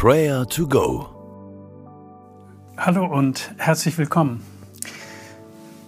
Prayer 0.00 0.46
to 0.46 0.68
Go. 0.68 1.08
Hallo 2.76 3.04
und 3.04 3.52
herzlich 3.58 3.98
willkommen. 3.98 4.44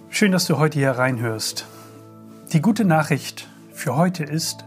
Schön, 0.09 0.33
dass 0.33 0.45
du 0.47 0.57
heute 0.57 0.79
hier 0.79 0.91
reinhörst. 0.91 1.65
Die 2.51 2.61
gute 2.61 2.83
Nachricht 2.83 3.47
für 3.71 3.95
heute 3.95 4.25
ist, 4.25 4.65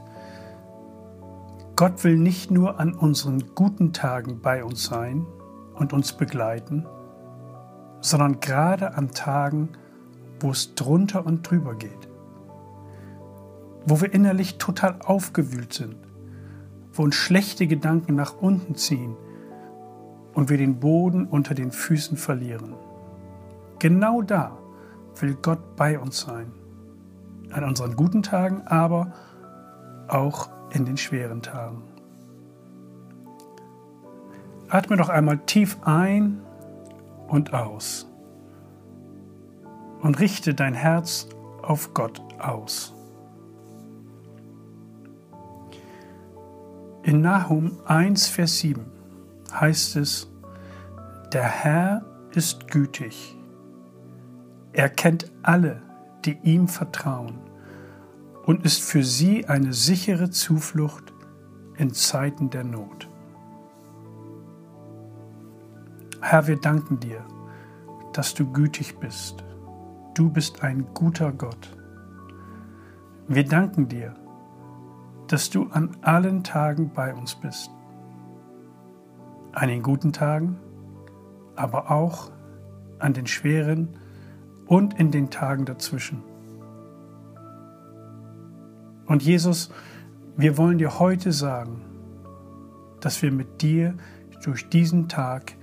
Gott 1.76 2.04
will 2.04 2.16
nicht 2.16 2.50
nur 2.50 2.80
an 2.80 2.94
unseren 2.94 3.54
guten 3.54 3.92
Tagen 3.92 4.40
bei 4.40 4.64
uns 4.64 4.84
sein 4.84 5.26
und 5.74 5.92
uns 5.92 6.14
begleiten, 6.14 6.86
sondern 8.00 8.40
gerade 8.40 8.94
an 8.94 9.10
Tagen, 9.10 9.68
wo 10.40 10.52
es 10.52 10.74
drunter 10.74 11.26
und 11.26 11.42
drüber 11.42 11.74
geht, 11.74 12.08
wo 13.84 14.00
wir 14.00 14.14
innerlich 14.14 14.56
total 14.56 14.96
aufgewühlt 15.04 15.74
sind, 15.74 15.96
wo 16.94 17.02
uns 17.02 17.14
schlechte 17.14 17.66
Gedanken 17.66 18.14
nach 18.14 18.38
unten 18.38 18.74
ziehen 18.76 19.18
und 20.34 20.50
wir 20.50 20.58
den 20.58 20.80
Boden 20.80 21.26
unter 21.26 21.54
den 21.54 21.70
Füßen 21.70 22.16
verlieren. 22.16 22.74
Genau 23.78 24.22
da 24.22 24.58
will 25.20 25.36
Gott 25.40 25.76
bei 25.76 25.98
uns 25.98 26.20
sein. 26.20 26.52
An 27.50 27.64
unseren 27.64 27.94
guten 27.96 28.22
Tagen, 28.22 28.62
aber 28.66 29.12
auch 30.08 30.48
in 30.72 30.84
den 30.84 30.96
schweren 30.96 31.40
Tagen. 31.42 31.82
Atme 34.68 34.96
doch 34.96 35.08
einmal 35.08 35.38
tief 35.38 35.78
ein 35.84 36.40
und 37.28 37.54
aus 37.54 38.08
und 40.00 40.18
richte 40.18 40.54
dein 40.54 40.74
Herz 40.74 41.28
auf 41.62 41.94
Gott 41.94 42.20
aus. 42.38 42.92
In 47.02 47.20
Nahum 47.20 47.78
1, 47.86 48.28
Vers 48.28 48.58
7 48.58 48.93
heißt 49.60 49.96
es, 49.96 50.30
der 51.32 51.44
Herr 51.44 52.04
ist 52.32 52.68
gütig. 52.68 53.36
Er 54.72 54.88
kennt 54.88 55.30
alle, 55.42 55.82
die 56.24 56.38
ihm 56.42 56.68
vertrauen 56.68 57.38
und 58.44 58.64
ist 58.64 58.82
für 58.82 59.04
sie 59.04 59.46
eine 59.46 59.72
sichere 59.72 60.30
Zuflucht 60.30 61.12
in 61.76 61.92
Zeiten 61.92 62.50
der 62.50 62.64
Not. 62.64 63.08
Herr, 66.20 66.46
wir 66.46 66.60
danken 66.60 66.98
dir, 67.00 67.24
dass 68.12 68.34
du 68.34 68.50
gütig 68.50 68.98
bist. 68.98 69.44
Du 70.14 70.30
bist 70.30 70.62
ein 70.62 70.86
guter 70.94 71.32
Gott. 71.32 71.76
Wir 73.28 73.44
danken 73.44 73.88
dir, 73.88 74.14
dass 75.28 75.50
du 75.50 75.68
an 75.70 75.96
allen 76.02 76.44
Tagen 76.44 76.90
bei 76.94 77.14
uns 77.14 77.34
bist 77.34 77.70
an 79.54 79.68
den 79.68 79.82
guten 79.82 80.12
Tagen, 80.12 80.58
aber 81.56 81.90
auch 81.90 82.30
an 82.98 83.12
den 83.12 83.26
schweren 83.26 83.96
und 84.66 84.98
in 84.98 85.10
den 85.10 85.30
Tagen 85.30 85.64
dazwischen. 85.64 86.22
Und 89.06 89.22
Jesus, 89.22 89.70
wir 90.36 90.56
wollen 90.56 90.78
dir 90.78 90.98
heute 90.98 91.32
sagen, 91.32 91.82
dass 93.00 93.22
wir 93.22 93.30
mit 93.30 93.62
dir 93.62 93.94
durch 94.42 94.68
diesen 94.68 95.08
Tag 95.08 95.56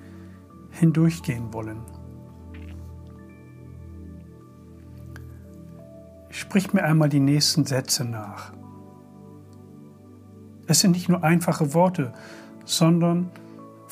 hindurchgehen 0.69 1.51
wollen. 1.53 1.81
Sprich 6.29 6.71
mir 6.73 6.83
einmal 6.83 7.09
die 7.09 7.19
nächsten 7.19 7.65
Sätze 7.65 8.05
nach. 8.05 8.53
Es 10.67 10.79
sind 10.79 10.91
nicht 10.91 11.09
nur 11.09 11.23
einfache 11.23 11.73
Worte, 11.73 12.13
sondern 12.63 13.29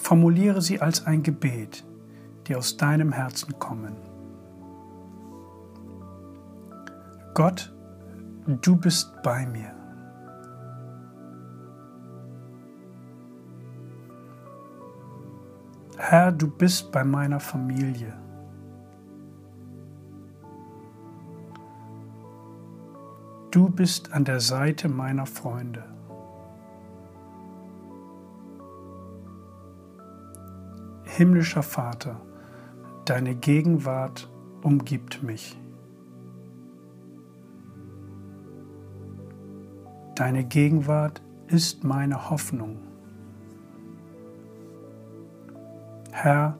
Formuliere 0.09 0.59
sie 0.59 0.81
als 0.81 1.05
ein 1.05 1.21
Gebet, 1.21 1.85
die 2.47 2.55
aus 2.55 2.77
deinem 2.77 3.11
Herzen 3.11 3.59
kommen. 3.59 3.95
Gott, 7.35 7.71
du 8.47 8.75
bist 8.75 9.21
bei 9.21 9.45
mir. 9.45 9.71
Herr, 15.97 16.31
du 16.31 16.49
bist 16.49 16.91
bei 16.91 17.03
meiner 17.03 17.39
Familie. 17.39 18.11
Du 23.51 23.69
bist 23.69 24.11
an 24.11 24.25
der 24.25 24.39
Seite 24.39 24.89
meiner 24.89 25.27
Freunde. 25.27 25.98
Himmlischer 31.19 31.63
Vater, 31.63 32.21
deine 33.03 33.35
Gegenwart 33.35 34.31
umgibt 34.61 35.21
mich. 35.21 35.59
Deine 40.15 40.45
Gegenwart 40.45 41.21
ist 41.47 41.83
meine 41.83 42.29
Hoffnung. 42.29 42.77
Herr, 46.11 46.57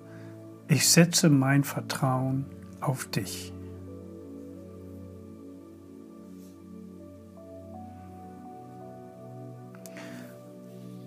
ich 0.68 0.90
setze 0.90 1.30
mein 1.30 1.64
Vertrauen 1.64 2.46
auf 2.82 3.06
dich. 3.06 3.54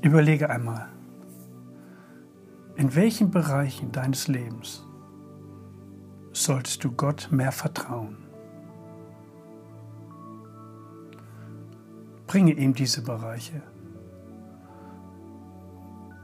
Überlege 0.00 0.48
einmal, 0.48 0.88
in 2.82 2.96
welchen 2.96 3.30
Bereichen 3.30 3.92
deines 3.92 4.26
Lebens 4.26 4.84
solltest 6.32 6.82
du 6.82 6.90
Gott 6.90 7.28
mehr 7.30 7.52
vertrauen? 7.52 8.16
Bringe 12.26 12.54
ihm 12.54 12.74
diese 12.74 13.04
Bereiche. 13.04 13.62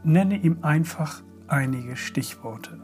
Nenne 0.03 0.37
ihm 0.37 0.59
einfach 0.63 1.23
einige 1.47 1.95
Stichworte. 1.95 2.81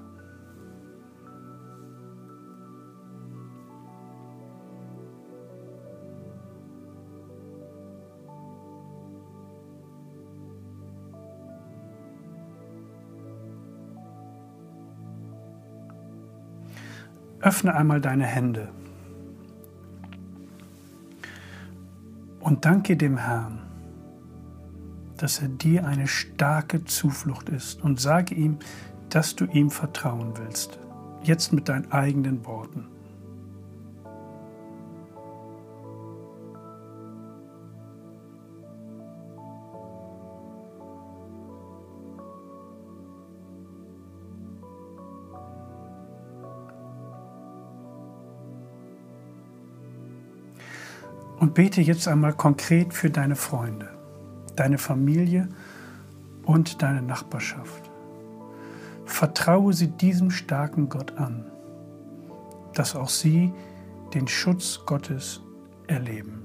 Öffne 17.44 17.75
einmal 17.75 18.00
deine 18.00 18.25
Hände 18.25 18.71
und 22.41 22.65
danke 22.65 22.97
dem 22.97 23.19
Herrn, 23.19 23.59
dass 25.19 25.43
er 25.43 25.49
dir 25.49 25.87
eine 25.87 26.09
starke 26.09 26.87
Zuflucht 26.87 27.50
ist 27.50 27.83
und 27.83 28.00
sage 28.00 28.34
ihm, 28.34 28.60
dass 29.10 29.37
du 29.37 29.44
ihm 29.44 29.71
vertrauen 29.71 30.33
willst. 30.38 30.78
Jetzt 31.22 31.53
mit 31.53 31.69
deinen 31.69 31.93
eigenen 31.93 32.47
Worten. 32.47 32.87
Und 51.44 51.53
bete 51.53 51.82
jetzt 51.82 52.09
einmal 52.09 52.32
konkret 52.32 52.94
für 52.94 53.10
deine 53.10 53.37
Freunde, 53.37 53.91
deine 54.56 54.78
Familie 54.78 55.50
und 56.47 56.81
deine 56.81 57.03
Nachbarschaft. 57.03 57.91
Vertraue 59.04 59.74
sie 59.74 59.89
diesem 59.89 60.30
starken 60.30 60.89
Gott 60.89 61.19
an, 61.19 61.45
dass 62.72 62.97
auch 62.97 63.10
sie 63.10 63.53
den 64.15 64.27
Schutz 64.27 64.86
Gottes 64.86 65.42
erleben. 65.86 66.44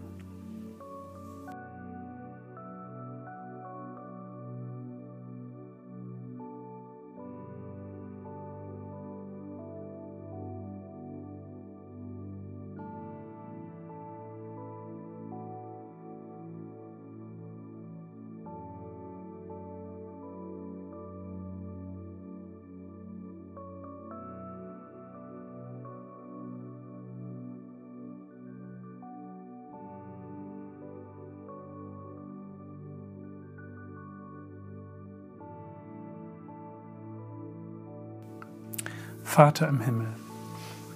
Vater 39.29 39.67
im 39.67 39.79
Himmel, 39.79 40.07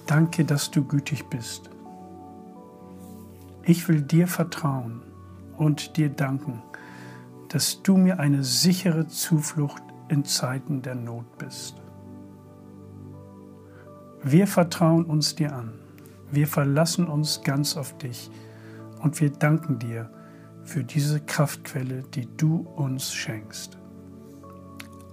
danke, 0.08 0.44
dass 0.44 0.68
du 0.72 0.82
gütig 0.82 1.26
bist. 1.30 1.70
Ich 3.62 3.88
will 3.88 4.02
dir 4.02 4.26
vertrauen 4.26 5.02
und 5.56 5.96
dir 5.96 6.08
danken, 6.08 6.60
dass 7.48 7.80
du 7.84 7.96
mir 7.96 8.18
eine 8.18 8.42
sichere 8.42 9.06
Zuflucht 9.06 9.84
in 10.08 10.24
Zeiten 10.24 10.82
der 10.82 10.96
Not 10.96 11.38
bist. 11.38 11.80
Wir 14.24 14.48
vertrauen 14.48 15.04
uns 15.04 15.36
dir 15.36 15.54
an, 15.54 15.72
wir 16.32 16.48
verlassen 16.48 17.06
uns 17.06 17.40
ganz 17.44 17.76
auf 17.76 17.96
dich 17.98 18.32
und 18.98 19.20
wir 19.20 19.30
danken 19.30 19.78
dir 19.78 20.10
für 20.64 20.82
diese 20.82 21.20
Kraftquelle, 21.20 22.02
die 22.14 22.26
du 22.36 22.66
uns 22.74 23.14
schenkst. 23.14 23.78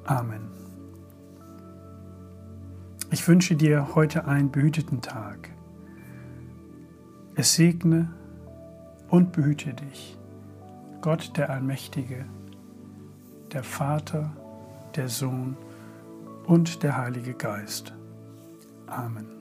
Amen. 0.05 0.60
Ich 3.13 3.27
wünsche 3.27 3.57
dir 3.57 3.93
heute 3.93 4.25
einen 4.25 4.51
behüteten 4.51 5.01
Tag. 5.01 5.49
Es 7.35 7.55
segne 7.55 8.09
und 9.09 9.33
behüte 9.33 9.73
dich. 9.73 10.17
Gott 11.01 11.35
der 11.35 11.49
Allmächtige, 11.49 12.23
der 13.51 13.63
Vater, 13.63 14.31
der 14.95 15.09
Sohn 15.09 15.57
und 16.45 16.83
der 16.83 16.95
Heilige 16.95 17.33
Geist. 17.33 17.93
Amen. 18.87 19.40